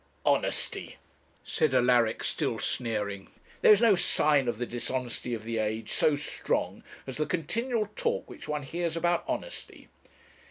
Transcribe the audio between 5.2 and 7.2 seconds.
of the age so strong as